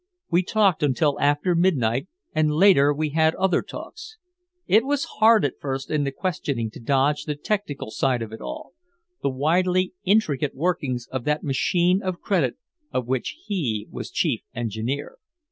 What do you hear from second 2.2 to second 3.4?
and later we had